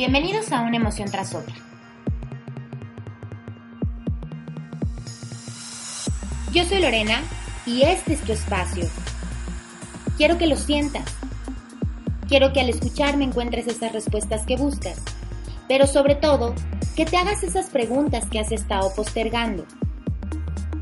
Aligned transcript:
Bienvenidos 0.00 0.50
a 0.50 0.62
una 0.62 0.78
emoción 0.78 1.10
tras 1.10 1.34
otra. 1.34 1.54
Yo 6.54 6.64
soy 6.64 6.80
Lorena 6.80 7.20
y 7.66 7.82
este 7.82 8.14
es 8.14 8.22
tu 8.22 8.32
espacio. 8.32 8.88
Quiero 10.16 10.38
que 10.38 10.46
lo 10.46 10.56
sientas. 10.56 11.04
Quiero 12.28 12.50
que 12.54 12.60
al 12.60 12.70
escucharme 12.70 13.24
encuentres 13.24 13.66
esas 13.66 13.92
respuestas 13.92 14.46
que 14.46 14.56
buscas, 14.56 14.96
pero 15.68 15.86
sobre 15.86 16.14
todo, 16.14 16.54
que 16.96 17.04
te 17.04 17.18
hagas 17.18 17.42
esas 17.42 17.66
preguntas 17.66 18.24
que 18.30 18.40
has 18.40 18.52
estado 18.52 18.94
postergando. 18.94 19.66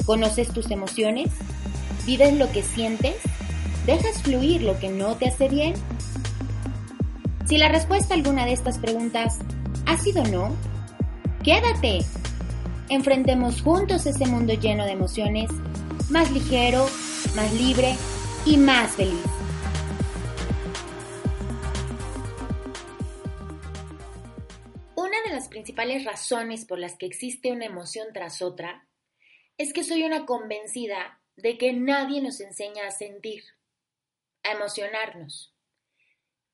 ¿Conoces 0.06 0.52
tus 0.52 0.70
emociones? 0.70 1.30
¿Vives 2.06 2.34
lo 2.34 2.52
que 2.52 2.62
sientes? 2.62 3.16
¿Dejas 3.84 4.22
fluir 4.22 4.62
lo 4.62 4.78
que 4.78 4.90
no 4.90 5.16
te 5.16 5.26
hace 5.26 5.48
bien? 5.48 5.74
Si 7.48 7.56
la 7.56 7.70
respuesta 7.70 8.12
a 8.12 8.18
alguna 8.18 8.44
de 8.44 8.52
estas 8.52 8.76
preguntas 8.78 9.38
ha 9.86 9.96
sido 9.96 10.22
no, 10.24 10.54
quédate. 11.42 12.00
Enfrentemos 12.90 13.62
juntos 13.62 14.04
ese 14.04 14.26
mundo 14.26 14.52
lleno 14.52 14.84
de 14.84 14.92
emociones, 14.92 15.50
más 16.10 16.30
ligero, 16.30 16.86
más 17.34 17.50
libre 17.54 17.94
y 18.44 18.58
más 18.58 18.90
feliz. 18.96 19.24
Una 24.94 25.22
de 25.22 25.30
las 25.30 25.48
principales 25.48 26.04
razones 26.04 26.66
por 26.66 26.78
las 26.78 26.96
que 26.96 27.06
existe 27.06 27.50
una 27.50 27.64
emoción 27.64 28.08
tras 28.12 28.42
otra 28.42 28.86
es 29.56 29.72
que 29.72 29.84
soy 29.84 30.02
una 30.02 30.26
convencida 30.26 31.22
de 31.36 31.56
que 31.56 31.72
nadie 31.72 32.20
nos 32.20 32.42
enseña 32.42 32.86
a 32.86 32.90
sentir, 32.90 33.42
a 34.42 34.52
emocionarnos. 34.52 35.54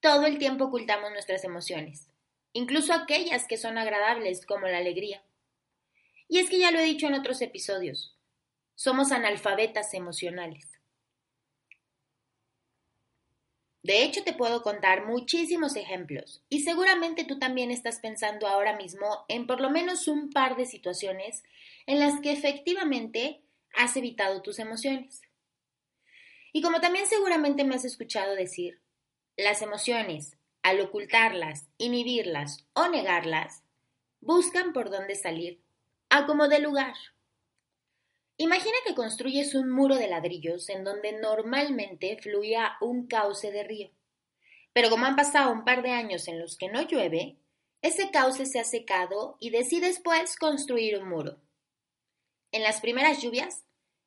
Todo 0.05 0.27
el 0.27 0.37
tiempo 0.37 0.67
ocultamos 0.67 1.13
nuestras 1.13 1.45
emociones, 1.45 2.11
incluso 2.53 2.93
aquellas 2.93 3.47
que 3.47 3.57
son 3.57 3.79
agradables 3.79 4.45
como 4.45 4.67
la 4.67 4.77
alegría. 4.77 5.23
Y 6.29 6.41
es 6.41 6.51
que 6.51 6.59
ya 6.59 6.71
lo 6.71 6.79
he 6.79 6.85
dicho 6.85 7.07
en 7.07 7.15
otros 7.15 7.41
episodios, 7.41 8.15
somos 8.75 9.13
analfabetas 9.13 9.95
emocionales. 9.95 10.79
De 13.83 14.05
hecho, 14.05 14.23
te 14.25 14.35
puedo 14.35 14.63
contar 14.63 15.07
muchísimos 15.07 15.75
ejemplos 15.75 16.45
y 16.51 16.65
seguramente 16.65 17.25
tú 17.25 17.39
también 17.39 17.71
estás 17.71 17.99
pensando 17.99 18.47
ahora 18.47 18.77
mismo 18.77 19.25
en 19.29 19.47
por 19.47 19.63
lo 19.63 19.71
menos 19.71 20.07
un 20.07 20.29
par 20.29 20.59
de 20.59 20.67
situaciones 20.67 21.45
en 21.87 21.99
las 21.99 22.21
que 22.21 22.31
efectivamente 22.31 23.41
has 23.75 23.97
evitado 23.97 24.43
tus 24.43 24.59
emociones. 24.59 25.23
Y 26.53 26.61
como 26.61 26.83
también 26.83 27.07
seguramente 27.07 27.65
me 27.65 27.75
has 27.75 27.87
escuchado 27.87 28.35
decir, 28.35 28.84
las 29.37 29.63
emociones, 29.63 30.37
al 30.63 30.81
ocultarlas, 30.81 31.69
inhibirlas 31.79 32.67
o 32.73 32.89
negarlas, 32.89 33.65
buscan 34.21 34.73
por 34.73 34.91
dónde 34.91 35.17
salir, 35.17 35.63
a 36.09 36.27
como 36.27 36.49
de 36.49 36.61
lugar. 36.61 36.95
Imagina 38.37 38.77
que 38.87 38.95
construyes 38.95 39.55
un 39.55 39.71
muro 39.71 39.97
de 39.97 40.09
ladrillos 40.09 40.69
en 40.69 40.85
donde 40.85 41.13
normalmente 41.13 42.17
fluía 42.21 42.77
un 42.81 43.07
cauce 43.07 43.53
de 43.53 43.63
río. 43.63 43.91
Pero 44.73 44.91
como 44.91 45.07
han 45.07 45.17
pasado 45.17 45.53
un 45.53 45.65
par 45.65 45.83
de 45.83 45.91
años 45.91 46.27
en 46.27 46.41
los 46.41 46.57
que 46.57 46.69
no 46.69 46.83
llueve, 46.83 47.39
ese 47.83 48.11
cauce 48.11 48.47
se 48.47 48.59
ha 48.59 48.65
secado 48.65 49.37
y 49.41 49.51
decides 49.51 50.01
pues 50.03 50.37
construir 50.37 50.99
un 50.99 51.09
muro. 51.09 51.41
En 52.51 52.63
las 52.63 52.81
primeras 52.81 53.21
lluvias, 53.23 53.65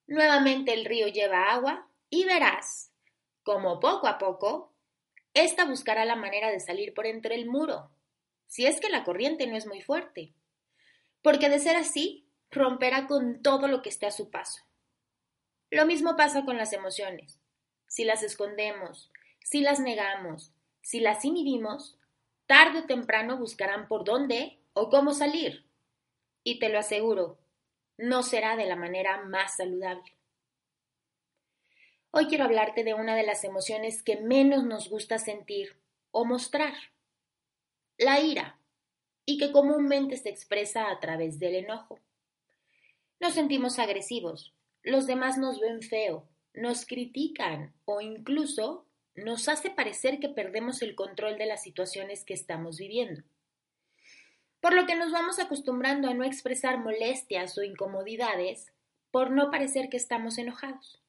nuevamente 0.08 0.74
el 0.74 0.86
río 0.86 1.08
lleva 1.08 1.52
agua 1.52 1.90
y 2.10 2.26
verás 2.26 2.92
como 3.44 3.80
poco 3.80 4.08
a 4.08 4.18
poco 4.18 4.74
esta 5.44 5.66
buscará 5.66 6.06
la 6.06 6.16
manera 6.16 6.52
de 6.52 6.60
salir 6.60 6.94
por 6.94 7.06
entre 7.06 7.36
el 7.36 7.48
muro, 7.48 7.90
si 8.48 8.66
es 8.66 8.80
que 8.80 8.90
la 8.90 9.04
corriente 9.04 9.48
no 9.48 9.56
es 9.56 9.66
muy 9.66 9.82
fuerte, 9.82 10.34
porque 11.22 11.50
de 11.50 11.60
ser 11.60 11.76
así, 11.76 12.28
romperá 12.50 13.08
con 13.08 13.42
todo 13.42 13.68
lo 13.68 13.82
que 13.82 13.90
esté 13.90 14.06
a 14.06 14.12
su 14.12 14.30
paso. 14.30 14.64
Lo 15.70 15.86
mismo 15.86 16.16
pasa 16.16 16.46
con 16.46 16.58
las 16.58 16.72
emociones. 16.72 17.40
Si 17.88 18.06
las 18.06 18.24
escondemos, 18.24 19.12
si 19.44 19.62
las 19.62 19.80
negamos, 19.80 20.54
si 20.82 21.00
las 21.00 21.26
inhibimos, 21.26 21.98
tarde 22.46 22.80
o 22.80 22.86
temprano 22.86 23.38
buscarán 23.38 23.88
por 23.88 24.06
dónde 24.06 24.60
o 24.74 24.90
cómo 24.90 25.14
salir. 25.14 25.66
Y 26.44 26.60
te 26.60 26.70
lo 26.70 26.80
aseguro, 26.80 27.38
no 27.98 28.24
será 28.24 28.56
de 28.56 28.66
la 28.66 28.76
manera 28.76 29.24
más 29.24 29.58
saludable. 29.58 30.17
Hoy 32.12 32.28
quiero 32.28 32.46
hablarte 32.46 32.84
de 32.84 32.94
una 32.94 33.16
de 33.16 33.24
las 33.24 33.44
emociones 33.44 34.02
que 34.02 34.18
menos 34.18 34.64
nos 34.64 34.90
gusta 34.90 35.20
sentir 35.20 35.76
o 36.12 36.26
mostrar, 36.26 36.74
la 37.98 38.22
ira, 38.22 38.60
y 39.26 39.38
que 39.38 39.52
comúnmente 39.52 40.16
se 40.16 40.30
expresa 40.30 40.90
a 40.90 41.00
través 41.00 41.38
del 41.38 41.56
enojo. 41.56 42.00
Nos 43.20 43.34
sentimos 43.34 43.78
agresivos, 43.78 44.56
los 44.84 45.06
demás 45.06 45.38
nos 45.38 45.60
ven 45.60 45.82
feo, 45.82 46.28
nos 46.54 46.86
critican 46.86 47.74
o 47.84 48.00
incluso 48.00 48.86
nos 49.14 49.50
hace 49.50 49.70
parecer 49.70 50.20
que 50.20 50.30
perdemos 50.30 50.82
el 50.82 50.96
control 50.96 51.38
de 51.38 51.46
las 51.46 51.62
situaciones 51.62 52.24
que 52.24 52.34
estamos 52.34 52.78
viviendo. 52.78 53.24
Por 54.62 54.74
lo 54.74 54.86
que 54.86 54.96
nos 54.96 55.12
vamos 55.12 55.40
acostumbrando 55.40 56.10
a 56.10 56.14
no 56.14 56.24
expresar 56.24 56.80
molestias 56.80 57.58
o 57.58 57.64
incomodidades 57.64 58.72
por 59.12 59.30
no 59.30 59.52
parecer 59.52 59.90
que 59.90 59.98
estamos 59.98 60.38
enojados. 60.38 61.02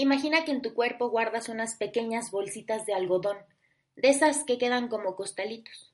Imagina 0.00 0.46
que 0.46 0.50
en 0.50 0.62
tu 0.62 0.72
cuerpo 0.72 1.10
guardas 1.10 1.50
unas 1.50 1.74
pequeñas 1.74 2.30
bolsitas 2.30 2.86
de 2.86 2.94
algodón, 2.94 3.36
de 3.96 4.08
esas 4.08 4.44
que 4.44 4.56
quedan 4.56 4.88
como 4.88 5.14
costalitos. 5.14 5.92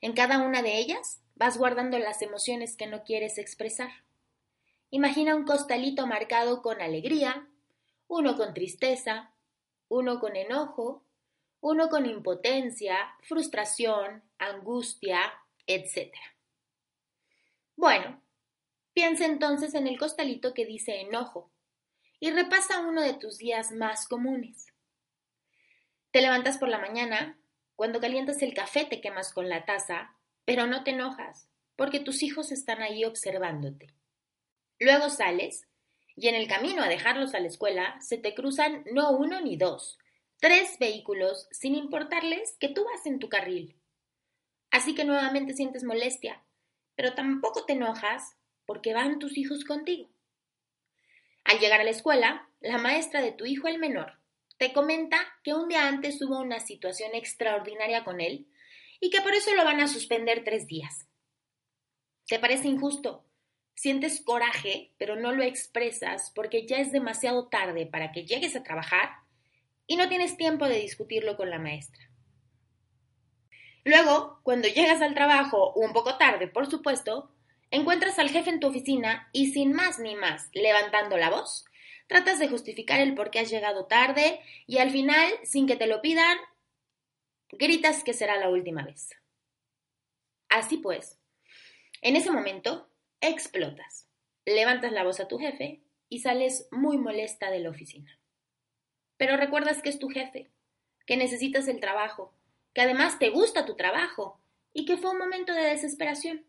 En 0.00 0.14
cada 0.14 0.40
una 0.40 0.62
de 0.62 0.78
ellas 0.78 1.22
vas 1.36 1.56
guardando 1.56 1.96
las 2.00 2.22
emociones 2.22 2.76
que 2.76 2.88
no 2.88 3.04
quieres 3.04 3.38
expresar. 3.38 3.90
Imagina 4.90 5.36
un 5.36 5.44
costalito 5.44 6.08
marcado 6.08 6.60
con 6.60 6.80
alegría, 6.80 7.48
uno 8.08 8.36
con 8.36 8.52
tristeza, 8.52 9.32
uno 9.86 10.18
con 10.18 10.34
enojo, 10.34 11.04
uno 11.60 11.88
con 11.88 12.06
impotencia, 12.06 13.14
frustración, 13.22 14.24
angustia, 14.38 15.20
etc. 15.68 16.12
Bueno, 17.76 18.20
piensa 18.92 19.24
entonces 19.24 19.74
en 19.74 19.86
el 19.86 20.00
costalito 20.00 20.52
que 20.52 20.66
dice 20.66 21.00
enojo 21.02 21.52
y 22.20 22.30
repasa 22.30 22.80
uno 22.80 23.02
de 23.02 23.14
tus 23.14 23.38
días 23.38 23.72
más 23.72 24.06
comunes. 24.06 24.66
Te 26.10 26.20
levantas 26.20 26.58
por 26.58 26.68
la 26.68 26.78
mañana, 26.78 27.40
cuando 27.74 27.98
calientas 27.98 28.42
el 28.42 28.52
café 28.52 28.84
te 28.84 29.00
quemas 29.00 29.32
con 29.32 29.48
la 29.48 29.64
taza, 29.64 30.14
pero 30.44 30.66
no 30.66 30.84
te 30.84 30.90
enojas, 30.90 31.48
porque 31.76 31.98
tus 31.98 32.22
hijos 32.22 32.52
están 32.52 32.82
ahí 32.82 33.04
observándote. 33.04 33.94
Luego 34.78 35.08
sales, 35.08 35.66
y 36.14 36.28
en 36.28 36.34
el 36.34 36.46
camino 36.46 36.82
a 36.82 36.88
dejarlos 36.88 37.34
a 37.34 37.40
la 37.40 37.46
escuela 37.46 37.98
se 38.00 38.18
te 38.18 38.34
cruzan 38.34 38.84
no 38.92 39.12
uno 39.12 39.40
ni 39.40 39.56
dos, 39.56 39.98
tres 40.40 40.78
vehículos 40.78 41.48
sin 41.50 41.74
importarles 41.74 42.56
que 42.60 42.68
tú 42.68 42.84
vas 42.84 43.06
en 43.06 43.18
tu 43.18 43.30
carril. 43.30 43.76
Así 44.70 44.94
que 44.94 45.04
nuevamente 45.04 45.54
sientes 45.54 45.84
molestia, 45.84 46.42
pero 46.94 47.14
tampoco 47.14 47.64
te 47.64 47.72
enojas 47.72 48.36
porque 48.66 48.92
van 48.92 49.18
tus 49.18 49.38
hijos 49.38 49.64
contigo. 49.64 50.10
Al 51.50 51.58
llegar 51.58 51.80
a 51.80 51.84
la 51.84 51.90
escuela, 51.90 52.48
la 52.60 52.78
maestra 52.78 53.20
de 53.20 53.32
tu 53.32 53.44
hijo 53.44 53.66
el 53.66 53.80
menor 53.80 54.20
te 54.56 54.72
comenta 54.72 55.18
que 55.42 55.52
un 55.52 55.68
día 55.68 55.88
antes 55.88 56.22
hubo 56.22 56.38
una 56.38 56.60
situación 56.60 57.10
extraordinaria 57.12 58.04
con 58.04 58.20
él 58.20 58.46
y 59.00 59.10
que 59.10 59.20
por 59.20 59.34
eso 59.34 59.52
lo 59.56 59.64
van 59.64 59.80
a 59.80 59.88
suspender 59.88 60.44
tres 60.44 60.68
días. 60.68 61.08
¿Te 62.28 62.38
parece 62.38 62.68
injusto? 62.68 63.24
Sientes 63.74 64.20
coraje, 64.20 64.92
pero 64.96 65.16
no 65.16 65.32
lo 65.32 65.42
expresas 65.42 66.30
porque 66.36 66.68
ya 66.68 66.76
es 66.76 66.92
demasiado 66.92 67.48
tarde 67.48 67.84
para 67.84 68.12
que 68.12 68.24
llegues 68.24 68.54
a 68.54 68.62
trabajar 68.62 69.10
y 69.88 69.96
no 69.96 70.08
tienes 70.08 70.36
tiempo 70.36 70.68
de 70.68 70.78
discutirlo 70.78 71.36
con 71.36 71.50
la 71.50 71.58
maestra. 71.58 72.12
Luego, 73.82 74.38
cuando 74.44 74.68
llegas 74.68 75.02
al 75.02 75.14
trabajo, 75.14 75.72
un 75.72 75.92
poco 75.92 76.16
tarde, 76.16 76.46
por 76.46 76.70
supuesto, 76.70 77.34
Encuentras 77.70 78.18
al 78.18 78.30
jefe 78.30 78.50
en 78.50 78.60
tu 78.60 78.66
oficina 78.66 79.28
y 79.32 79.52
sin 79.52 79.72
más 79.72 79.98
ni 79.98 80.16
más, 80.16 80.48
levantando 80.52 81.16
la 81.16 81.30
voz, 81.30 81.64
tratas 82.08 82.38
de 82.38 82.48
justificar 82.48 83.00
el 83.00 83.14
por 83.14 83.30
qué 83.30 83.40
has 83.40 83.50
llegado 83.50 83.86
tarde 83.86 84.40
y 84.66 84.78
al 84.78 84.90
final, 84.90 85.32
sin 85.44 85.66
que 85.66 85.76
te 85.76 85.86
lo 85.86 86.02
pidan, 86.02 86.36
gritas 87.52 88.02
que 88.02 88.12
será 88.12 88.36
la 88.36 88.48
última 88.48 88.84
vez. 88.84 89.10
Así 90.48 90.78
pues, 90.78 91.20
en 92.02 92.16
ese 92.16 92.32
momento, 92.32 92.90
explotas, 93.20 94.08
levantas 94.44 94.90
la 94.90 95.04
voz 95.04 95.20
a 95.20 95.28
tu 95.28 95.38
jefe 95.38 95.80
y 96.08 96.20
sales 96.20 96.68
muy 96.72 96.98
molesta 96.98 97.50
de 97.50 97.60
la 97.60 97.70
oficina. 97.70 98.18
Pero 99.16 99.36
recuerdas 99.36 99.80
que 99.82 99.90
es 99.90 99.98
tu 99.98 100.08
jefe, 100.08 100.50
que 101.06 101.16
necesitas 101.16 101.68
el 101.68 101.78
trabajo, 101.78 102.34
que 102.72 102.80
además 102.80 103.18
te 103.18 103.30
gusta 103.30 103.66
tu 103.66 103.76
trabajo 103.76 104.40
y 104.72 104.84
que 104.86 104.96
fue 104.96 105.10
un 105.10 105.18
momento 105.18 105.52
de 105.52 105.62
desesperación. 105.62 106.44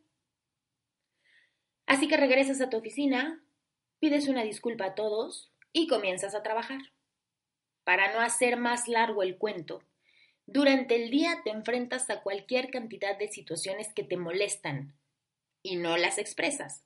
Así 1.92 2.08
que 2.08 2.16
regresas 2.16 2.62
a 2.62 2.70
tu 2.70 2.78
oficina, 2.78 3.44
pides 4.00 4.28
una 4.28 4.44
disculpa 4.44 4.86
a 4.86 4.96
todos 4.96 5.52
y 5.74 5.88
comienzas 5.88 6.36
a 6.36 6.42
trabajar. 6.42 6.80
Para 7.84 8.14
no 8.14 8.22
hacer 8.22 8.58
más 8.58 8.88
largo 8.88 9.24
el 9.24 9.38
cuento, 9.38 9.84
Durante 10.54 11.02
el 11.02 11.12
día 11.12 11.40
te 11.46 11.50
enfrentas 11.50 12.10
a 12.10 12.22
cualquier 12.22 12.72
cantidad 12.72 13.18
de 13.18 13.30
situaciones 13.30 13.94
que 13.94 14.04
te 14.04 14.18
molestan 14.18 14.94
y 15.64 15.78
no 15.78 15.96
las 15.96 16.18
expresas, 16.18 16.84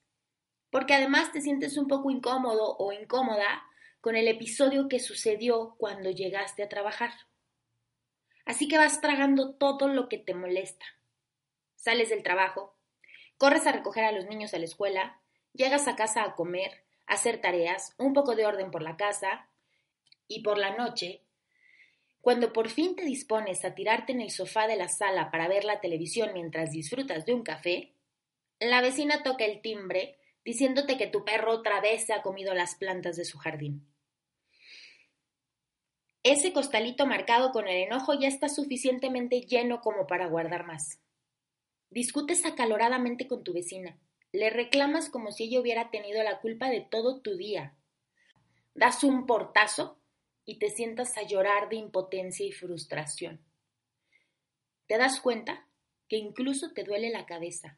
porque 0.69 0.93
además 0.93 1.31
te 1.31 1.41
sientes 1.41 1.75
un 1.77 1.87
poco 1.87 2.11
incómodo 2.11 2.75
o 2.77 2.91
incómoda 2.91 3.63
con 4.01 4.15
el 4.15 4.27
episodio 4.27 4.87
que 4.87 4.99
sucedió 4.99 5.75
cuando 5.79 6.11
llegaste 6.11 6.61
a 6.61 6.69
trabajar. 6.69 7.11
Así 8.45 8.67
que 8.67 8.77
vas 8.77 9.01
tragando 9.01 9.55
todo 9.55 9.87
lo 9.87 10.09
que 10.09 10.19
te 10.19 10.35
molesta. 10.35 10.85
Sales 11.75 12.09
del 12.09 12.21
trabajo, 12.21 12.74
corres 13.37 13.67
a 13.67 13.71
recoger 13.71 14.03
a 14.05 14.11
los 14.11 14.25
niños 14.25 14.53
a 14.53 14.59
la 14.59 14.65
escuela, 14.65 15.19
llegas 15.53 15.87
a 15.87 15.95
casa 15.95 16.23
a 16.23 16.35
comer, 16.35 16.83
a 17.07 17.13
hacer 17.13 17.41
tareas, 17.41 17.93
un 17.97 18.13
poco 18.13 18.35
de 18.35 18.45
orden 18.45 18.71
por 18.71 18.81
la 18.81 18.97
casa, 18.97 19.49
y 20.27 20.41
por 20.41 20.57
la 20.57 20.75
noche 20.75 21.21
cuando 22.25 22.53
por 22.53 22.69
fin 22.69 22.95
te 22.95 23.05
dispones 23.05 23.63
a 23.65 23.75
tirarte 23.75 24.11
en 24.11 24.19
el 24.19 24.31
sofá 24.31 24.65
de 24.65 24.75
la 24.75 24.87
sala 24.87 25.29
para 25.29 25.47
ver 25.47 25.63
la 25.63 25.79
televisión 25.79 26.31
mientras 26.33 26.71
disfrutas 26.71 27.23
de 27.27 27.35
un 27.35 27.43
café, 27.43 27.93
la 28.59 28.81
vecina 28.81 29.21
toca 29.21 29.45
el 29.45 29.61
timbre 29.61 30.17
diciéndote 30.43 30.97
que 30.97 31.05
tu 31.05 31.23
perro 31.23 31.51
otra 31.51 31.81
vez 31.81 32.07
se 32.07 32.13
ha 32.13 32.23
comido 32.23 32.55
las 32.55 32.73
plantas 32.73 33.15
de 33.15 33.25
su 33.25 33.37
jardín. 33.37 33.85
Ese 36.23 36.51
costalito 36.51 37.05
marcado 37.05 37.51
con 37.51 37.67
el 37.67 37.77
enojo 37.77 38.15
ya 38.15 38.27
está 38.27 38.49
suficientemente 38.49 39.41
lleno 39.41 39.81
como 39.81 40.07
para 40.07 40.25
guardar 40.25 40.65
más. 40.65 40.99
Discutes 41.89 42.45
acaloradamente 42.45 43.27
con 43.27 43.43
tu 43.43 43.53
vecina. 43.53 43.97
Le 44.31 44.49
reclamas 44.49 45.09
como 45.09 45.31
si 45.31 45.45
ella 45.45 45.61
hubiera 45.61 45.91
tenido 45.91 46.21
la 46.23 46.39
culpa 46.41 46.69
de 46.69 46.81
todo 46.81 47.21
tu 47.21 47.37
día. 47.37 47.73
Das 48.73 49.03
un 49.03 49.25
portazo 49.25 49.97
y 50.45 50.59
te 50.59 50.69
sientas 50.69 51.17
a 51.17 51.23
llorar 51.23 51.69
de 51.69 51.77
impotencia 51.77 52.45
y 52.45 52.51
frustración. 52.51 53.39
¿Te 54.87 54.97
das 54.97 55.19
cuenta 55.19 55.65
que 56.07 56.17
incluso 56.17 56.71
te 56.73 56.83
duele 56.83 57.09
la 57.09 57.25
cabeza, 57.25 57.77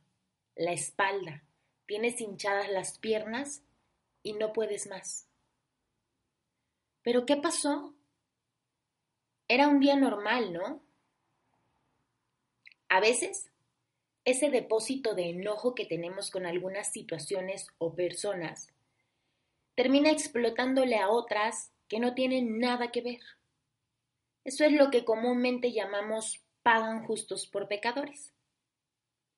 la 0.55 0.73
espalda, 0.73 1.43
tienes 1.85 2.19
hinchadas 2.19 2.69
las 2.69 2.97
piernas 2.97 3.63
y 4.23 4.33
no 4.33 4.51
puedes 4.51 4.87
más? 4.87 5.27
¿Pero 7.03 7.25
qué 7.25 7.37
pasó? 7.37 7.93
Era 9.47 9.69
un 9.69 9.79
día 9.79 9.95
normal, 9.95 10.51
¿no? 10.51 10.81
A 12.89 12.99
veces, 12.99 13.49
ese 14.27 14.49
depósito 14.49 15.15
de 15.15 15.29
enojo 15.29 15.73
que 15.73 15.85
tenemos 15.85 16.31
con 16.31 16.45
algunas 16.45 16.91
situaciones 16.91 17.67
o 17.77 17.95
personas 17.95 18.67
termina 19.73 20.11
explotándole 20.11 20.97
a 20.97 21.07
otras 21.09 21.71
que 21.87 22.01
no 22.01 22.13
tienen 22.13 22.59
nada 22.59 22.91
que 22.91 22.99
ver. 22.99 23.21
Eso 24.43 24.65
es 24.65 24.73
lo 24.73 24.91
que 24.91 25.05
comúnmente 25.05 25.71
llamamos 25.71 26.43
pagan 26.61 27.05
justos 27.05 27.47
por 27.47 27.69
pecadores. 27.69 28.33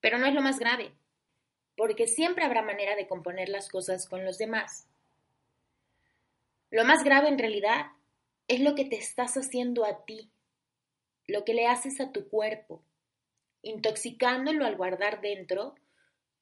Pero 0.01 0.18
no 0.18 0.25
es 0.25 0.33
lo 0.33 0.41
más 0.41 0.57
grave, 0.57 0.92
porque 1.77 2.07
siempre 2.07 2.44
habrá 2.44 2.63
manera 2.63 2.95
de 2.95 3.07
componer 3.07 3.50
las 3.50 3.69
cosas 3.69 4.09
con 4.09 4.25
los 4.25 4.39
demás. 4.39 4.88
Lo 6.71 6.83
más 6.83 7.03
grave 7.03 7.27
en 7.27 7.38
realidad 7.38 7.92
es 8.47 8.59
lo 8.59 8.74
que 8.74 8.85
te 8.85 8.95
estás 8.95 9.38
haciendo 9.38 9.85
a 9.85 10.03
ti, 10.06 10.31
lo 11.27 11.45
que 11.45 11.53
le 11.53 11.68
haces 11.68 12.01
a 12.01 12.12
tu 12.12 12.27
cuerpo, 12.27 12.81
intoxicándolo 13.61 14.65
al 14.65 14.75
guardar 14.75 15.21
dentro 15.21 15.75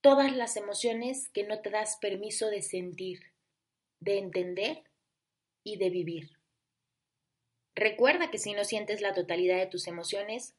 todas 0.01 0.35
las 0.35 0.57
emociones 0.57 1.29
que 1.29 1.43
no 1.43 1.61
te 1.61 1.69
das 1.69 1.97
permiso 1.99 2.49
de 2.49 2.61
sentir, 2.61 3.33
de 3.99 4.19
entender 4.19 4.83
y 5.63 5.77
de 5.77 5.89
vivir. 5.89 6.37
Recuerda 7.75 8.31
que 8.31 8.37
si 8.37 8.53
no 8.53 8.63
sientes 8.63 9.01
la 9.01 9.13
totalidad 9.13 9.57
de 9.57 9.67
tus 9.67 9.87
emociones, 9.87 10.55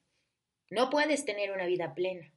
no 0.71 0.91
puedes 0.91 1.25
tener 1.25 1.51
una 1.51 1.67
vida 1.67 1.95
plena. 1.95 2.33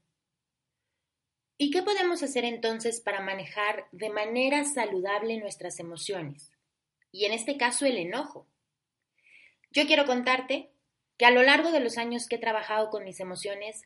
¿Y 1.58 1.70
qué 1.70 1.84
podemos 1.84 2.24
hacer 2.24 2.46
entonces 2.46 3.02
para 3.02 3.22
manejar 3.22 3.86
de 3.92 4.10
manera 4.10 4.64
saludable 4.64 5.38
nuestras 5.38 5.80
emociones? 5.80 6.52
Y 7.12 7.26
en 7.26 7.34
este 7.34 7.58
caso 7.58 7.86
el 7.86 7.98
enojo. 7.98 8.48
Yo 9.70 9.86
quiero 9.86 10.06
contarte 10.06 10.72
que 11.18 11.26
a 11.26 11.32
lo 11.32 11.44
largo 11.44 11.72
de 11.72 11.80
los 11.80 12.00
años 12.00 12.28
que 12.28 12.38
he 12.38 12.40
trabajado 12.40 12.90
con 12.90 13.04
mis 13.04 13.20
emociones, 13.20 13.84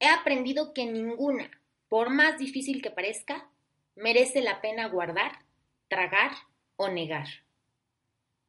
he 0.00 0.08
aprendido 0.08 0.72
que 0.74 0.86
ninguna, 0.86 1.50
por 1.88 2.10
más 2.10 2.38
difícil 2.38 2.82
que 2.82 2.90
parezca, 2.90 3.50
merece 3.96 4.40
la 4.40 4.60
pena 4.60 4.88
guardar, 4.88 5.44
tragar 5.88 6.32
o 6.76 6.88
negar 6.88 7.26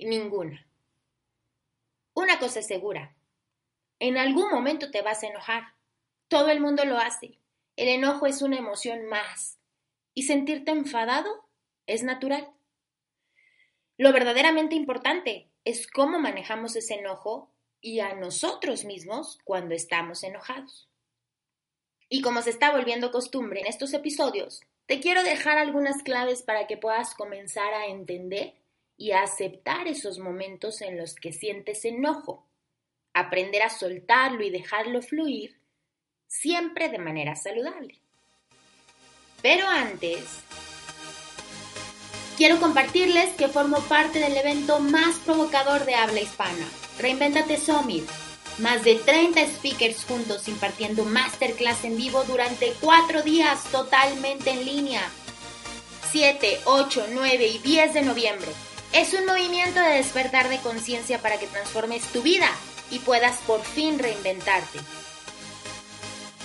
ninguna. 0.06 0.66
Una 2.14 2.40
cosa 2.40 2.60
es 2.60 2.68
segura. 2.68 3.16
En 4.00 4.18
algún 4.18 4.50
momento 4.50 4.92
te 4.92 5.02
vas 5.02 5.24
a 5.24 5.28
enojar. 5.28 5.74
Todo 6.28 6.50
el 6.50 6.62
mundo 6.62 6.86
lo 6.86 6.98
hace. 6.98 7.38
El 7.76 7.90
enojo 7.90 8.26
es 8.26 8.42
una 8.42 8.58
emoción 8.58 9.06
más. 9.06 9.60
Y 10.14 10.24
sentirte 10.24 10.72
enfadado 10.72 11.50
es 11.86 12.04
natural. 12.04 12.50
Lo 13.98 14.14
verdaderamente 14.14 14.76
importante 14.76 15.50
es 15.66 15.90
cómo 15.90 16.20
manejamos 16.20 16.76
ese 16.76 16.96
enojo 16.96 17.52
y 17.82 18.00
a 18.00 18.16
nosotros 18.16 18.86
mismos 18.86 19.40
cuando 19.44 19.76
estamos 19.76 20.24
enojados. 20.24 20.89
Y 22.10 22.22
como 22.22 22.42
se 22.42 22.50
está 22.50 22.72
volviendo 22.72 23.12
costumbre 23.12 23.62
en 23.62 23.68
estos 23.68 23.94
episodios, 23.94 24.62
te 24.88 25.00
quiero 25.00 25.22
dejar 25.22 25.60
algunas 25.60 26.02
claves 26.02 26.42
para 26.42 26.66
que 26.66 26.76
puedas 26.76 27.14
comenzar 27.14 27.72
a 27.76 27.86
entender 27.86 28.56
y 28.98 29.12
a 29.12 29.22
aceptar 29.22 29.88
esos 29.88 30.18
momentos 30.18 30.82
en 30.82 30.98
los 30.98 31.14
que 31.14 31.32
sientes 31.32 31.86
enojo, 31.86 32.48
aprender 33.14 33.62
a 33.62 33.70
soltarlo 33.70 34.44
y 34.44 34.50
dejarlo 34.50 35.04
fluir, 35.04 35.60
siempre 36.28 36.90
de 36.90 36.98
manera 36.98 37.36
saludable. 37.36 38.00
Pero 39.44 39.68
antes, 39.68 40.42
quiero 42.38 42.60
compartirles 42.60 43.30
que 43.36 43.48
formo 43.48 43.80
parte 43.82 44.20
del 44.20 44.36
evento 44.36 44.80
más 44.80 45.18
provocador 45.20 45.86
de 45.86 45.94
habla 45.94 46.22
hispana, 46.22 46.68
Reinventate 46.98 47.58
Summit. 47.58 48.10
Más 48.60 48.84
de 48.84 48.96
30 48.96 49.40
speakers 49.48 50.04
juntos 50.04 50.50
impartiendo 50.50 51.06
masterclass 51.06 51.86
en 51.86 51.96
vivo 51.96 52.26
durante 52.26 52.74
cuatro 52.82 53.22
días 53.22 53.64
totalmente 53.72 54.50
en 54.52 54.66
línea. 54.66 55.02
7, 56.12 56.60
8, 56.66 57.08
9 57.12 57.48
y 57.48 57.60
10 57.60 57.94
de 57.94 58.02
noviembre. 58.02 58.52
Es 58.92 59.14
un 59.14 59.26
movimiento 59.26 59.80
de 59.80 59.96
despertar 59.96 60.50
de 60.50 60.58
conciencia 60.58 61.22
para 61.22 61.40
que 61.40 61.48
transformes 61.48 62.04
tu 62.12 62.22
vida 62.22 62.50
y 62.92 63.00
puedas 63.00 63.38
por 63.48 63.62
fin 63.64 63.98
reinventarte. 63.98 64.80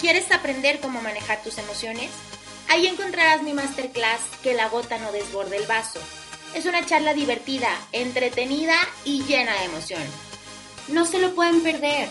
¿Quieres 0.00 0.30
aprender 0.30 0.78
cómo 0.78 1.02
manejar 1.02 1.42
tus 1.42 1.58
emociones? 1.58 2.10
Ahí 2.68 2.86
encontrarás 2.86 3.42
mi 3.42 3.52
masterclass 3.52 4.20
Que 4.42 4.54
la 4.54 4.68
gota 4.68 4.98
no 4.98 5.10
desborde 5.10 5.56
el 5.56 5.66
vaso. 5.66 5.98
Es 6.54 6.66
una 6.66 6.86
charla 6.86 7.12
divertida, 7.12 7.70
entretenida 7.90 8.76
y 9.04 9.24
llena 9.24 9.52
de 9.54 9.64
emoción. 9.64 10.33
No 10.88 11.04
se 11.06 11.18
lo 11.18 11.34
pueden 11.34 11.62
perder. 11.62 12.08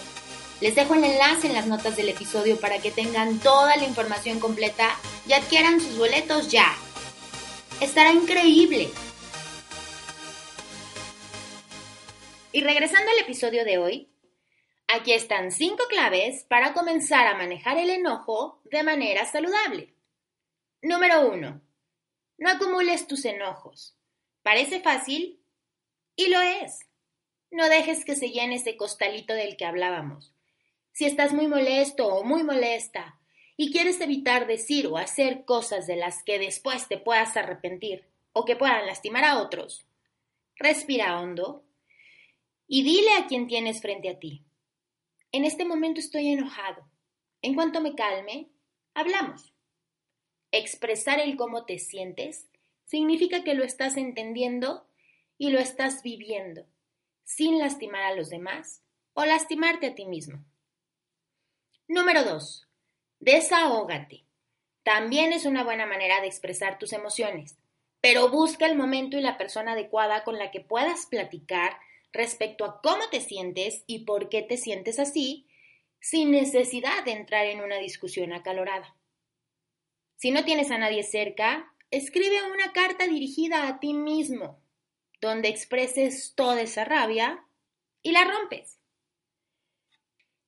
Les 0.62 0.76
dejo 0.76 0.96
el 0.96 1.04
enlace 1.04 1.48
en 1.48 1.54
las 1.54 1.68
notas 1.68 1.96
del 1.96 2.10
episodio 2.10 2.60
para 2.60 2.80
que 2.80 2.92
tengan 2.92 3.40
toda 3.40 3.76
la 3.76 3.86
información 3.86 4.40
completa 4.40 4.96
y 5.28 5.34
adquieran 5.34 5.80
sus 5.80 5.98
boletos 5.98 6.50
ya. 6.50 6.74
Estará 7.82 8.12
increíble. 8.12 8.90
Y 12.52 12.62
regresando 12.62 13.12
al 13.12 13.18
episodio 13.20 13.66
de 13.66 13.78
hoy, 13.78 14.10
aquí 14.88 15.12
están 15.12 15.52
cinco 15.52 15.84
claves 15.90 16.46
para 16.48 16.74
comenzar 16.74 17.28
a 17.28 17.36
manejar 17.36 17.78
el 17.78 17.90
enojo 17.90 18.62
de 18.66 18.84
manera 18.84 19.26
saludable. 19.26 19.94
Número 20.82 21.28
uno, 21.28 21.62
no 22.38 22.50
acumules 22.50 23.08
tus 23.08 23.26
enojos. 23.26 23.98
Parece 24.44 24.82
fácil 24.82 25.42
y 26.16 26.28
lo 26.28 26.42
es. 26.42 26.80
No 27.54 27.70
dejes 27.70 28.04
que 28.04 28.16
se 28.16 28.32
llene 28.32 28.56
ese 28.56 28.76
costalito 28.78 29.36
del 29.36 29.58
que 29.58 29.66
hablábamos. 29.66 30.34
Si 30.92 31.06
estás 31.06 31.34
muy 31.34 31.46
molesto 31.46 32.08
o 32.08 32.24
muy 32.24 32.44
molesta 32.44 33.20
y 33.56 33.72
quieres 33.72 34.02
evitar 34.02 34.48
decir 34.48 34.88
o 34.88 34.98
hacer 34.98 35.46
cosas 35.46 35.86
de 35.86 35.96
las 35.96 36.24
que 36.24 36.40
después 36.40 36.88
te 36.88 36.98
puedas 36.98 37.38
arrepentir 37.38 38.08
o 38.32 38.44
que 38.44 38.56
puedan 38.56 38.88
lastimar 38.88 39.24
a 39.24 39.38
otros, 39.38 39.86
respira 40.56 41.20
hondo 41.20 41.64
y 42.68 42.82
dile 42.82 43.14
a 43.20 43.28
quien 43.28 43.46
tienes 43.46 43.82
frente 43.82 44.10
a 44.10 44.18
ti. 44.18 44.42
En 45.32 45.46
este 45.46 45.64
momento 45.64 46.00
estoy 46.00 46.30
enojado. 46.30 46.90
En 47.44 47.54
cuanto 47.54 47.82
me 47.82 47.94
calme, 47.94 48.50
hablamos. 48.96 49.54
Expresar 50.52 51.20
el 51.20 51.36
cómo 51.36 51.66
te 51.66 51.78
sientes 51.78 52.48
significa 52.86 53.44
que 53.44 53.54
lo 53.54 53.64
estás 53.64 53.96
entendiendo 53.96 54.88
y 55.38 55.52
lo 55.52 55.60
estás 55.60 56.02
viviendo, 56.02 56.66
sin 57.24 57.60
lastimar 57.60 58.04
a 58.04 58.16
los 58.16 58.30
demás 58.30 58.82
o 59.14 59.26
lastimarte 59.26 59.88
a 59.88 59.96
ti 59.96 60.06
mismo. 60.06 60.44
Número 61.88 62.24
2. 62.24 62.68
Desahógate. 63.20 64.26
También 64.84 65.32
es 65.34 65.46
una 65.46 65.64
buena 65.64 65.86
manera 65.86 66.20
de 66.22 66.28
expresar 66.28 66.78
tus 66.78 66.94
emociones, 66.94 67.58
pero 68.02 68.30
busca 68.30 68.66
el 68.66 68.76
momento 68.76 69.18
y 69.18 69.22
la 69.22 69.38
persona 69.38 69.74
adecuada 69.74 70.24
con 70.24 70.38
la 70.38 70.52
que 70.52 70.60
puedas 70.60 71.06
platicar 71.06 71.78
respecto 72.12 72.66
a 72.66 72.82
cómo 72.82 73.10
te 73.10 73.22
sientes 73.22 73.84
y 73.88 74.00
por 74.00 74.30
qué 74.30 74.42
te 74.42 74.58
sientes 74.58 75.00
así 75.00 75.48
sin 76.00 76.32
necesidad 76.32 77.06
de 77.06 77.14
entrar 77.14 77.46
en 77.46 77.62
una 77.62 77.78
discusión 77.78 78.34
acalorada. 78.34 78.96
Si 80.18 80.32
no 80.32 80.44
tienes 80.44 80.70
a 80.70 80.78
nadie 80.78 81.04
cerca, 81.04 81.74
escribe 81.92 82.44
una 82.52 82.74
carta 82.74 83.08
dirigida 83.08 83.68
a 83.68 83.80
ti 83.80 83.94
mismo, 83.94 84.63
donde 85.24 85.48
expreses 85.48 86.34
toda 86.36 86.62
esa 86.62 86.84
rabia 86.84 87.46
y 88.02 88.12
la 88.12 88.26
rompes. 88.26 88.78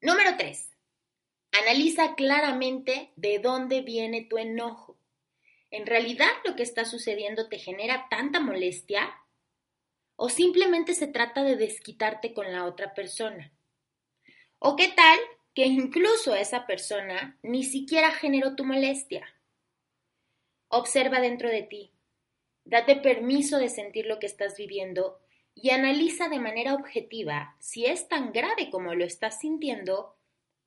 Número 0.01 0.35
3. 0.37 0.69
Analiza 1.53 2.15
claramente 2.15 3.13
de 3.15 3.39
dónde 3.39 3.81
viene 3.81 4.25
tu 4.25 4.37
enojo. 4.37 4.99
¿En 5.71 5.85
realidad 5.85 6.27
lo 6.43 6.57
que 6.57 6.63
está 6.63 6.83
sucediendo 6.83 7.47
te 7.47 7.57
genera 7.57 8.07
tanta 8.09 8.41
molestia? 8.41 9.15
¿O 10.17 10.27
simplemente 10.27 10.93
se 10.93 11.07
trata 11.07 11.43
de 11.43 11.55
desquitarte 11.55 12.33
con 12.33 12.51
la 12.51 12.65
otra 12.65 12.93
persona? 12.93 13.53
¿O 14.59 14.75
qué 14.75 14.89
tal 14.89 15.17
que 15.53 15.65
incluso 15.67 16.35
esa 16.35 16.67
persona 16.67 17.39
ni 17.43 17.63
siquiera 17.63 18.11
generó 18.11 18.57
tu 18.57 18.65
molestia? 18.65 19.25
Observa 20.67 21.21
dentro 21.21 21.47
de 21.47 21.63
ti, 21.63 21.94
date 22.65 22.95
permiso 22.97 23.57
de 23.57 23.69
sentir 23.69 24.07
lo 24.07 24.19
que 24.19 24.25
estás 24.25 24.57
viviendo 24.57 25.19
y 25.53 25.69
analiza 25.69 26.27
de 26.27 26.39
manera 26.39 26.73
objetiva 26.73 27.55
si 27.59 27.85
es 27.85 28.09
tan 28.09 28.33
grave 28.33 28.69
como 28.69 28.93
lo 28.93 29.05
estás 29.05 29.39
sintiendo 29.39 30.17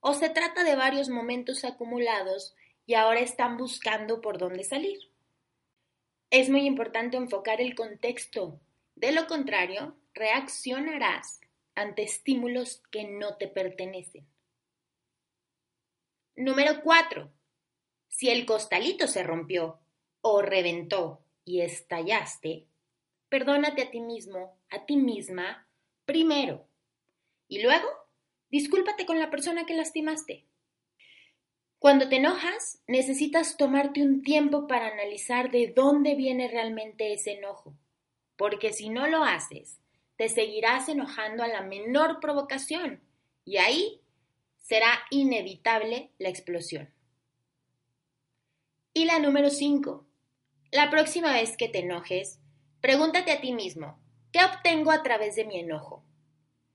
o 0.01 0.15
se 0.15 0.31
trata 0.31 0.65
de 0.65 0.77
varios 0.77 1.09
momentos 1.09 1.65
acumulados 1.65 2.55
y 2.87 2.95
ahora 2.95 3.21
están 3.21 3.59
buscando 3.59 4.21
por 4.21 4.39
dónde 4.39 4.65
salir. 4.65 4.99
Es 6.31 6.49
muy 6.49 6.67
importante 6.67 7.17
enfocar 7.17 7.61
el 7.61 7.75
contexto, 7.75 8.61
de 8.95 9.13
lo 9.13 9.27
contrario, 9.27 9.97
reaccionarás 10.15 11.41
ante 11.75 12.03
estímulos 12.03 12.83
que 12.91 13.05
no 13.05 13.37
te 13.37 13.49
pertenecen. 13.49 14.27
Número 16.37 16.81
4. 16.83 17.31
Si 18.09 18.31
el 18.31 18.47
costalito 18.47 19.07
se 19.07 19.23
rompió 19.23 19.81
o 20.21 20.43
reventó 20.43 21.25
y 21.49 21.63
estallaste, 21.63 22.67
perdónate 23.31 23.81
a 23.81 23.91
ti 23.91 24.01
mismo, 24.01 24.59
a 24.69 24.85
ti 24.85 24.99
misma, 24.99 25.67
primero. 26.05 26.69
Y 27.49 27.63
luego, 27.63 27.89
discúlpate 28.51 29.07
con 29.07 29.19
la 29.19 29.31
persona 29.31 29.65
que 29.65 29.73
lastimaste. 29.73 30.45
Cuando 31.79 32.11
te 32.11 32.17
enojas, 32.17 32.83
necesitas 32.87 33.57
tomarte 33.57 34.03
un 34.03 34.21
tiempo 34.23 34.67
para 34.67 34.89
analizar 34.89 35.51
de 35.51 35.73
dónde 35.75 36.17
viene 36.17 36.49
realmente 36.49 37.15
ese 37.15 37.39
enojo, 37.39 37.73
porque 38.37 38.75
si 38.75 38.91
no 38.91 39.07
lo 39.07 39.25
haces, 39.25 39.79
te 40.17 40.29
seguirás 40.29 40.91
enojando 40.91 41.45
a 41.45 41.49
la 41.49 41.63
menor 41.63 42.21
provocación 42.21 43.01
y 43.47 43.57
ahí 43.57 44.03
será 44.59 45.01
inevitable 45.11 46.11
la 46.19 46.29
explosión. 46.29 46.91
Y 48.93 49.07
la 49.07 49.19
número 49.19 49.49
5. 49.49 50.08
La 50.71 50.91
próxima 50.91 51.33
vez 51.33 51.57
que 51.57 51.67
te 51.67 51.79
enojes, 51.79 52.41
pregúntate 52.83 53.33
a 53.33 53.41
ti 53.41 53.55
mismo, 53.55 53.99
¿qué 54.33 54.41
obtengo 54.45 54.91
a 54.91 55.03
través 55.03 55.35
de 55.35 55.47
mi 55.47 55.59
enojo? 55.59 56.05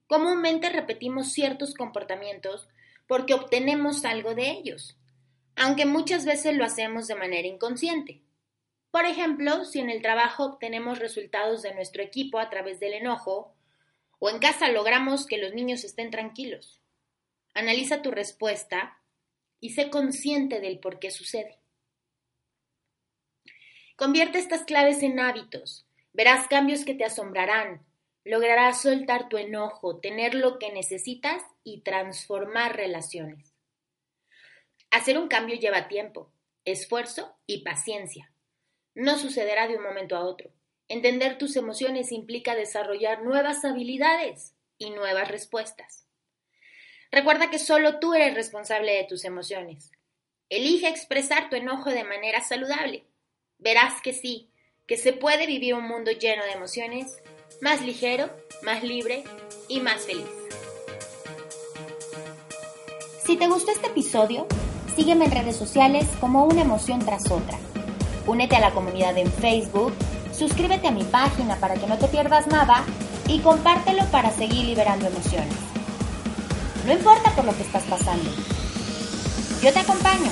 Comúnmente 0.07 0.71
repetimos 0.71 1.31
ciertos 1.31 1.75
comportamientos 1.75 2.67
porque 3.05 3.35
obtenemos 3.35 4.03
algo 4.03 4.33
de 4.33 4.49
ellos, 4.49 4.97
aunque 5.55 5.85
muchas 5.85 6.25
veces 6.25 6.55
lo 6.55 6.65
hacemos 6.65 7.05
de 7.05 7.13
manera 7.13 7.47
inconsciente. 7.47 8.23
Por 8.89 9.05
ejemplo, 9.05 9.63
si 9.63 9.79
en 9.79 9.91
el 9.91 10.01
trabajo 10.01 10.43
obtenemos 10.45 10.97
resultados 10.97 11.61
de 11.61 11.75
nuestro 11.75 12.01
equipo 12.01 12.39
a 12.39 12.49
través 12.49 12.79
del 12.79 12.93
enojo, 12.93 13.53
o 14.17 14.31
en 14.31 14.39
casa 14.39 14.69
logramos 14.69 15.27
que 15.27 15.37
los 15.37 15.53
niños 15.53 15.83
estén 15.83 16.09
tranquilos. 16.09 16.81
Analiza 17.53 18.01
tu 18.01 18.09
respuesta 18.09 18.97
y 19.59 19.73
sé 19.73 19.91
consciente 19.91 20.61
del 20.61 20.79
por 20.79 20.97
qué 20.97 21.11
sucede. 21.11 21.59
Convierte 24.03 24.37
estas 24.37 24.63
claves 24.65 25.01
en 25.01 25.17
hábitos. 25.21 25.87
Verás 26.11 26.49
cambios 26.49 26.83
que 26.83 26.93
te 26.93 27.05
asombrarán. 27.05 27.85
Lograrás 28.25 28.81
soltar 28.81 29.29
tu 29.29 29.37
enojo, 29.37 30.01
tener 30.01 30.35
lo 30.35 30.59
que 30.59 30.73
necesitas 30.73 31.41
y 31.63 31.83
transformar 31.83 32.75
relaciones. 32.75 33.53
Hacer 34.91 35.17
un 35.17 35.29
cambio 35.29 35.55
lleva 35.55 35.87
tiempo, 35.87 36.33
esfuerzo 36.65 37.37
y 37.47 37.63
paciencia. 37.63 38.29
No 38.93 39.17
sucederá 39.17 39.69
de 39.69 39.77
un 39.77 39.83
momento 39.83 40.17
a 40.17 40.25
otro. 40.25 40.51
Entender 40.89 41.37
tus 41.37 41.55
emociones 41.55 42.11
implica 42.11 42.55
desarrollar 42.55 43.23
nuevas 43.23 43.63
habilidades 43.63 44.53
y 44.77 44.89
nuevas 44.89 45.29
respuestas. 45.29 46.05
Recuerda 47.09 47.49
que 47.49 47.57
solo 47.57 47.99
tú 47.99 48.13
eres 48.13 48.35
responsable 48.35 48.91
de 48.95 49.05
tus 49.05 49.23
emociones. 49.23 49.93
Elige 50.49 50.89
expresar 50.89 51.49
tu 51.49 51.55
enojo 51.55 51.89
de 51.89 52.03
manera 52.03 52.41
saludable 52.41 53.05
verás 53.63 54.01
que 54.01 54.13
sí, 54.13 54.49
que 54.85 54.97
se 54.97 55.13
puede 55.13 55.47
vivir 55.47 55.73
un 55.73 55.87
mundo 55.87 56.11
lleno 56.11 56.43
de 56.43 56.51
emociones, 56.51 57.07
más 57.61 57.81
ligero, 57.81 58.29
más 58.61 58.83
libre 58.83 59.23
y 59.69 59.79
más 59.79 60.01
feliz. 60.01 60.27
Si 63.25 63.37
te 63.37 63.47
gustó 63.47 63.71
este 63.71 63.87
episodio, 63.87 64.47
sígueme 64.95 65.25
en 65.25 65.31
redes 65.31 65.55
sociales 65.55 66.05
como 66.19 66.45
una 66.45 66.61
emoción 66.61 66.99
tras 66.99 67.31
otra. 67.31 67.57
Únete 68.27 68.57
a 68.57 68.59
la 68.59 68.71
comunidad 68.71 69.17
en 69.17 69.31
Facebook, 69.31 69.93
suscríbete 70.37 70.87
a 70.87 70.91
mi 70.91 71.03
página 71.05 71.55
para 71.55 71.75
que 71.75 71.87
no 71.87 71.97
te 71.97 72.07
pierdas 72.09 72.47
nada 72.47 72.83
y 73.27 73.39
compártelo 73.39 74.05
para 74.11 74.29
seguir 74.31 74.65
liberando 74.65 75.07
emociones. 75.07 75.55
No 76.85 76.91
importa 76.91 77.31
por 77.31 77.45
lo 77.45 77.55
que 77.55 77.63
estás 77.63 77.83
pasando. 77.83 78.29
Yo 79.61 79.71
te 79.71 79.79
acompaño 79.79 80.29